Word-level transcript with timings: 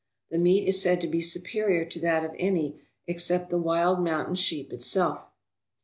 The 0.31 0.39
meat 0.39 0.67
is 0.67 0.81
said 0.81 0.99
to 1.01 1.07
be 1.07 1.21
superior 1.21 1.85
to 1.85 1.99
that 1.99 2.25
of 2.25 2.31
any 2.39 2.81
except 3.05 3.51
the 3.51 3.59
wild 3.61 3.99
mountain 4.03 4.33
sheep 4.33 4.73
itself. 4.73 5.27